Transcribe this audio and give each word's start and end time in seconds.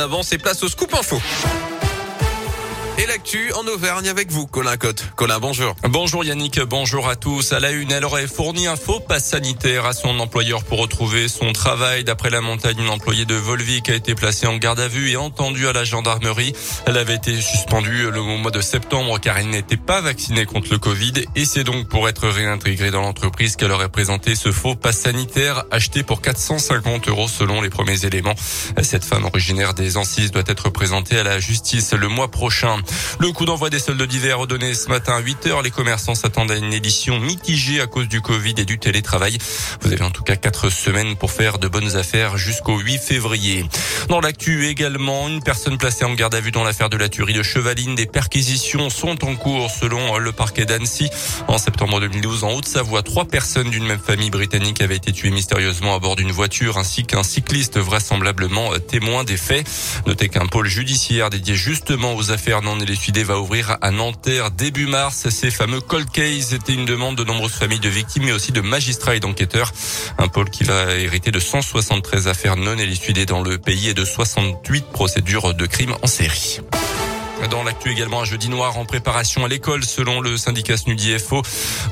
Avant, 0.00 0.22
c'est 0.22 0.38
place 0.38 0.62
au 0.62 0.68
scoop 0.68 0.94
info. 0.94 1.16
Et 3.00 3.06
l'actu 3.06 3.52
en 3.52 3.64
Auvergne 3.68 4.08
avec 4.08 4.32
vous, 4.32 4.48
Colin 4.48 4.76
Cotte. 4.76 5.04
Colin, 5.14 5.38
bonjour. 5.38 5.76
Bonjour 5.84 6.24
Yannick, 6.24 6.60
bonjour 6.62 7.08
à 7.08 7.14
tous. 7.14 7.52
À 7.52 7.60
la 7.60 7.70
une, 7.70 7.92
elle 7.92 8.04
aurait 8.04 8.26
fourni 8.26 8.66
un 8.66 8.74
faux 8.74 8.98
pass 8.98 9.24
sanitaire 9.24 9.86
à 9.86 9.92
son 9.92 10.18
employeur 10.18 10.64
pour 10.64 10.80
retrouver 10.80 11.28
son 11.28 11.52
travail. 11.52 12.02
D'après 12.02 12.30
la 12.30 12.40
montagne, 12.40 12.80
une 12.80 12.88
employée 12.88 13.24
de 13.24 13.36
Volvic 13.36 13.88
a 13.88 13.94
été 13.94 14.16
placée 14.16 14.48
en 14.48 14.56
garde 14.56 14.80
à 14.80 14.88
vue 14.88 15.10
et 15.10 15.16
entendue 15.16 15.68
à 15.68 15.72
la 15.72 15.84
gendarmerie. 15.84 16.52
Elle 16.86 16.96
avait 16.96 17.14
été 17.14 17.40
suspendue 17.40 18.10
le 18.10 18.20
mois 18.20 18.50
de 18.50 18.60
septembre 18.60 19.20
car 19.20 19.38
elle 19.38 19.50
n'était 19.50 19.76
pas 19.76 20.00
vaccinée 20.00 20.44
contre 20.44 20.72
le 20.72 20.78
Covid 20.78 21.12
et 21.36 21.44
c'est 21.44 21.62
donc 21.62 21.86
pour 21.86 22.08
être 22.08 22.26
réintégrée 22.26 22.90
dans 22.90 23.02
l'entreprise 23.02 23.54
qu'elle 23.54 23.70
aurait 23.70 23.90
présenté 23.90 24.34
ce 24.34 24.50
faux 24.50 24.74
pass 24.74 24.98
sanitaire 24.98 25.62
acheté 25.70 26.02
pour 26.02 26.20
450 26.20 27.06
euros 27.06 27.28
selon 27.28 27.62
les 27.62 27.70
premiers 27.70 28.04
éléments. 28.06 28.34
Cette 28.82 29.04
femme 29.04 29.24
originaire 29.24 29.74
des 29.74 29.98
Ancises 29.98 30.32
doit 30.32 30.42
être 30.48 30.68
présentée 30.70 31.16
à 31.16 31.22
la 31.22 31.38
justice 31.38 31.92
le 31.92 32.08
mois 32.08 32.32
prochain. 32.32 32.82
Le 33.20 33.32
coup 33.32 33.44
d'envoi 33.44 33.70
des 33.70 33.78
soldes 33.78 34.02
d'hiver 34.02 34.38
redonné 34.38 34.74
ce 34.74 34.88
matin 34.88 35.16
à 35.16 35.20
8 35.20 35.46
heures. 35.46 35.62
Les 35.62 35.70
commerçants 35.70 36.14
s'attendent 36.14 36.50
à 36.50 36.56
une 36.56 36.72
édition 36.72 37.18
mitigée 37.20 37.80
à 37.80 37.86
cause 37.86 38.08
du 38.08 38.20
Covid 38.20 38.54
et 38.58 38.64
du 38.64 38.78
télétravail. 38.78 39.38
Vous 39.80 39.92
avez 39.92 40.02
en 40.02 40.10
tout 40.10 40.22
cas 40.22 40.36
quatre 40.36 40.70
semaines 40.70 41.16
pour 41.16 41.30
faire 41.32 41.58
de 41.58 41.68
bonnes 41.68 41.96
affaires 41.96 42.36
jusqu'au 42.36 42.78
8 42.78 42.98
février. 42.98 43.64
Dans 44.08 44.20
l'actu 44.20 44.66
également, 44.66 45.28
une 45.28 45.42
personne 45.42 45.78
placée 45.78 46.04
en 46.04 46.14
garde 46.14 46.34
à 46.34 46.40
vue 46.40 46.52
dans 46.52 46.64
l'affaire 46.64 46.88
de 46.88 46.96
la 46.96 47.08
tuerie 47.08 47.34
de 47.34 47.42
Chevaline. 47.42 47.94
Des 47.94 48.06
perquisitions 48.06 48.88
sont 48.90 49.24
en 49.24 49.36
cours 49.36 49.70
selon 49.70 50.18
le 50.18 50.32
parquet 50.32 50.64
d'Annecy. 50.64 51.10
En 51.48 51.58
septembre 51.58 52.00
2012, 52.00 52.44
en 52.44 52.52
Haute-Savoie, 52.52 53.02
trois 53.02 53.24
personnes 53.26 53.70
d'une 53.70 53.86
même 53.86 54.00
famille 54.00 54.30
britannique 54.30 54.80
avaient 54.80 54.96
été 54.96 55.12
tuées 55.12 55.30
mystérieusement 55.30 55.94
à 55.94 55.98
bord 55.98 56.16
d'une 56.16 56.32
voiture 56.32 56.78
ainsi 56.78 57.04
qu'un 57.04 57.22
cycliste 57.22 57.78
vraisemblablement 57.78 58.70
témoin 58.78 59.24
des 59.24 59.36
faits. 59.36 59.68
Notez 60.06 60.28
qu'un 60.28 60.46
pôle 60.46 60.68
judiciaire 60.68 61.30
dédié 61.30 61.54
justement 61.54 62.14
aux 62.14 62.30
affaires 62.30 62.62
non 62.62 62.77
élucidées 62.80 63.24
va 63.24 63.38
ouvrir 63.38 63.76
à 63.80 63.90
Nanterre 63.90 64.50
début 64.50 64.86
mars. 64.86 65.28
Ces 65.30 65.50
fameux 65.50 65.80
cold 65.80 66.10
case 66.10 66.54
étaient 66.54 66.74
une 66.74 66.84
demande 66.84 67.16
de 67.16 67.24
nombreuses 67.24 67.52
familles 67.52 67.80
de 67.80 67.88
victimes 67.88 68.24
mais 68.24 68.32
aussi 68.32 68.52
de 68.52 68.60
magistrats 68.60 69.16
et 69.16 69.20
d'enquêteurs. 69.20 69.72
Un 70.18 70.28
pôle 70.28 70.50
qui 70.50 70.64
va 70.64 70.94
hériter 70.94 71.30
de 71.30 71.40
173 71.40 72.28
affaires 72.28 72.56
non 72.56 72.78
élucidées 72.78 73.26
dans 73.26 73.42
le 73.42 73.58
pays 73.58 73.88
et 73.88 73.94
de 73.94 74.04
68 74.04 74.86
procédures 74.86 75.54
de 75.54 75.66
crimes 75.66 75.96
en 76.02 76.06
série. 76.06 76.60
Dans 77.46 77.62
l'actu 77.62 77.90
également, 77.90 78.22
un 78.22 78.24
jeudi 78.24 78.48
noir 78.48 78.78
en 78.78 78.84
préparation 78.84 79.44
à 79.44 79.48
l'école 79.48 79.84
selon 79.84 80.20
le 80.20 80.36
syndicat 80.36 80.76
SNUDIFO. 80.76 81.42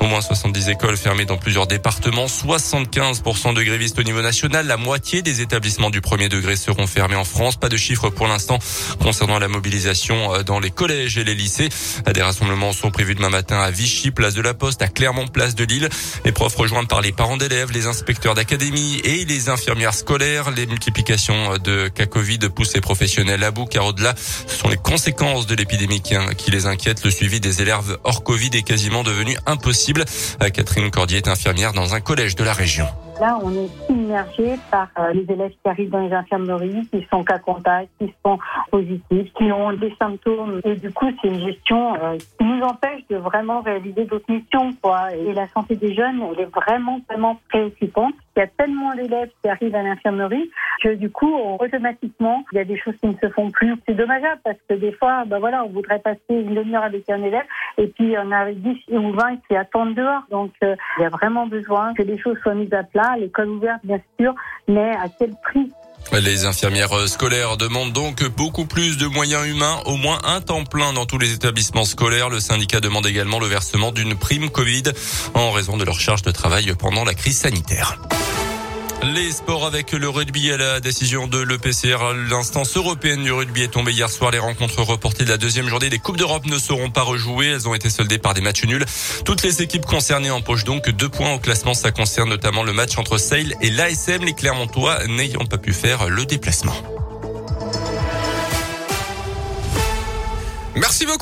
Au 0.00 0.06
moins 0.06 0.20
70 0.20 0.68
écoles 0.68 0.96
fermées 0.96 1.24
dans 1.24 1.38
plusieurs 1.38 1.68
départements, 1.68 2.26
75% 2.26 3.54
de 3.54 3.62
grévistes 3.62 3.98
au 3.98 4.02
niveau 4.02 4.22
national. 4.22 4.66
La 4.66 4.76
moitié 4.76 5.22
des 5.22 5.40
établissements 5.40 5.90
du 5.90 6.00
premier 6.00 6.28
degré 6.28 6.56
seront 6.56 6.86
fermés 6.86 7.14
en 7.14 7.24
France. 7.24 7.56
Pas 7.56 7.68
de 7.68 7.76
chiffres 7.76 8.10
pour 8.10 8.26
l'instant 8.26 8.58
concernant 9.00 9.38
la 9.38 9.46
mobilisation 9.46 10.34
euh, 10.34 10.42
dans 10.42 10.58
les 10.58 10.70
collèges 10.70 11.16
et 11.16 11.24
les 11.24 11.34
lycées. 11.34 11.68
Des 12.12 12.22
rassemblements 12.22 12.72
sont 12.72 12.90
prévus 12.90 13.14
demain 13.14 13.30
matin 13.30 13.60
à 13.60 13.70
Vichy, 13.70 14.10
place 14.10 14.34
de 14.34 14.42
la 14.42 14.52
Poste, 14.52 14.82
à 14.82 14.88
Clermont, 14.88 15.28
place 15.28 15.54
de 15.54 15.64
Lille. 15.64 15.88
Les 16.24 16.32
profs 16.32 16.56
rejoints 16.56 16.84
par 16.84 17.00
les 17.00 17.12
parents 17.12 17.36
d'élèves, 17.36 17.70
les 17.70 17.86
inspecteurs 17.86 18.34
d'académie 18.34 19.00
et 19.04 19.24
les 19.24 19.48
infirmières 19.48 19.94
scolaires. 19.94 20.50
Les 20.50 20.66
multiplications 20.66 21.56
de 21.58 21.88
cas 21.88 22.06
Covid 22.06 22.38
poussent 22.54 22.74
les 22.74 22.80
professionnels 22.80 23.44
à 23.44 23.52
bout 23.52 23.66
car 23.66 23.86
au-delà, 23.86 24.14
ce 24.46 24.56
sont 24.56 24.68
les 24.68 24.76
conséquences 24.76 25.35
de 25.44 25.54
l'épidémie 25.54 26.00
qui, 26.00 26.50
les 26.50 26.66
inquiète. 26.66 27.04
Le 27.04 27.10
suivi 27.10 27.40
des 27.40 27.60
élèves 27.60 27.98
hors 28.04 28.24
Covid 28.24 28.50
est 28.54 28.62
quasiment 28.62 29.02
devenu 29.02 29.36
impossible. 29.44 30.04
Catherine 30.54 30.90
Cordier 30.90 31.18
est 31.18 31.28
infirmière 31.28 31.74
dans 31.74 31.94
un 31.94 32.00
collège 32.00 32.36
de 32.36 32.44
la 32.44 32.54
région. 32.54 32.86
Là, 33.20 33.38
on 33.42 33.50
est 33.50 33.70
immergé 33.88 34.56
par 34.70 34.88
euh, 34.98 35.12
les 35.14 35.24
élèves 35.32 35.52
qui 35.62 35.68
arrivent 35.70 35.88
dans 35.88 36.06
les 36.06 36.12
infirmeries, 36.12 36.86
qui 36.92 37.06
sont 37.10 37.24
cas 37.24 37.38
contact, 37.38 37.88
qui 37.98 38.12
sont 38.22 38.38
positifs, 38.70 39.32
qui 39.38 39.50
ont 39.50 39.72
des 39.72 39.94
symptômes. 39.98 40.60
Et 40.64 40.74
du 40.74 40.92
coup, 40.92 41.06
c'est 41.22 41.28
une 41.28 41.40
gestion 41.40 41.94
euh, 41.94 42.18
qui 42.18 42.44
nous 42.44 42.62
empêche 42.62 43.00
de 43.08 43.16
vraiment 43.16 43.62
réaliser 43.62 44.04
d'autres 44.04 44.30
missions. 44.30 44.70
Et 45.14 45.32
la 45.32 45.48
santé 45.48 45.76
des 45.76 45.94
jeunes, 45.94 46.22
elle 46.32 46.40
est 46.40 46.54
vraiment, 46.54 47.00
vraiment 47.08 47.40
préoccupante. 47.48 48.14
Il 48.36 48.40
y 48.40 48.42
a 48.42 48.48
tellement 48.48 48.94
d'élèves 48.94 49.30
qui 49.42 49.48
arrivent 49.48 49.74
à 49.74 49.82
l'infirmerie 49.82 50.50
que 50.82 50.94
du 50.94 51.10
coup, 51.10 51.34
automatiquement, 51.58 52.44
il 52.52 52.56
y 52.56 52.60
a 52.60 52.64
des 52.64 52.78
choses 52.78 52.94
qui 53.00 53.08
ne 53.08 53.14
se 53.22 53.28
font 53.30 53.50
plus. 53.50 53.74
C'est 53.86 53.94
dommageable 53.94 54.40
parce 54.44 54.58
que 54.68 54.74
des 54.74 54.92
fois, 54.92 55.24
ben 55.26 55.38
voilà, 55.38 55.64
on 55.64 55.70
voudrait 55.70 55.98
passer 55.98 56.20
une 56.30 56.54
demi-heure 56.54 56.84
avec 56.84 57.08
un 57.10 57.22
élève 57.22 57.44
et 57.78 57.86
puis 57.88 58.14
on 58.18 58.32
a 58.32 58.52
10 58.52 58.76
ou 58.92 59.12
20 59.12 59.36
qui 59.48 59.56
attendent 59.56 59.94
dehors. 59.94 60.22
Donc, 60.30 60.52
euh, 60.62 60.74
il 60.98 61.02
y 61.02 61.04
a 61.04 61.10
vraiment 61.10 61.46
besoin 61.46 61.94
que 61.94 62.02
les 62.02 62.18
choses 62.18 62.38
soient 62.42 62.54
mises 62.54 62.72
à 62.72 62.82
plat, 62.82 63.16
l'école 63.18 63.50
ouverte, 63.50 63.80
bien 63.84 64.00
sûr, 64.18 64.34
mais 64.68 64.90
à 64.90 65.08
quel 65.18 65.30
prix? 65.42 65.70
Les 66.12 66.44
infirmières 66.44 67.08
scolaires 67.08 67.56
demandent 67.56 67.92
donc 67.92 68.24
beaucoup 68.36 68.64
plus 68.64 68.96
de 68.96 69.06
moyens 69.06 69.46
humains, 69.46 69.80
au 69.86 69.96
moins 69.96 70.18
un 70.24 70.40
temps 70.40 70.64
plein 70.64 70.92
dans 70.92 71.04
tous 71.04 71.18
les 71.18 71.32
établissements 71.32 71.84
scolaires. 71.84 72.30
Le 72.30 72.40
syndicat 72.40 72.80
demande 72.80 73.06
également 73.06 73.40
le 73.40 73.46
versement 73.46 73.90
d'une 73.92 74.14
prime 74.16 74.48
Covid 74.48 74.84
en 75.34 75.50
raison 75.50 75.76
de 75.76 75.84
leur 75.84 75.98
charge 75.98 76.22
de 76.22 76.30
travail 76.30 76.72
pendant 76.78 77.04
la 77.04 77.14
crise 77.14 77.38
sanitaire. 77.38 77.98
Les 79.02 79.30
sports 79.30 79.66
avec 79.66 79.92
le 79.92 80.08
rugby 80.08 80.50
à 80.50 80.56
la 80.56 80.80
décision 80.80 81.26
de 81.26 81.38
l'EPCR. 81.38 82.14
L'instance 82.30 82.76
européenne 82.76 83.22
du 83.22 83.32
rugby 83.32 83.62
est 83.62 83.68
tombée 83.68 83.92
hier 83.92 84.10
soir. 84.10 84.30
Les 84.30 84.38
rencontres 84.38 84.82
reportées 84.82 85.24
de 85.24 85.28
la 85.28 85.36
deuxième 85.36 85.68
journée 85.68 85.90
des 85.90 85.98
Coupes 85.98 86.16
d'Europe 86.16 86.46
ne 86.46 86.58
seront 86.58 86.90
pas 86.90 87.02
rejouées. 87.02 87.48
Elles 87.48 87.68
ont 87.68 87.74
été 87.74 87.90
soldées 87.90 88.18
par 88.18 88.34
des 88.34 88.40
matchs 88.40 88.64
nuls. 88.64 88.84
Toutes 89.24 89.42
les 89.42 89.62
équipes 89.62 89.86
concernées 89.86 90.30
empochent 90.30 90.64
donc 90.64 90.88
deux 90.90 91.08
points 91.08 91.34
au 91.34 91.38
classement. 91.38 91.74
Ça 91.74 91.92
concerne 91.92 92.30
notamment 92.30 92.62
le 92.62 92.72
match 92.72 92.98
entre 92.98 93.18
Sale 93.18 93.54
et 93.60 93.70
l'ASM, 93.70 94.24
les 94.24 94.34
Clermontois 94.34 95.06
n'ayant 95.06 95.44
pas 95.44 95.58
pu 95.58 95.72
faire 95.72 96.08
le 96.08 96.24
déplacement. 96.24 96.76
Merci 100.74 101.06
beaucoup. 101.06 101.14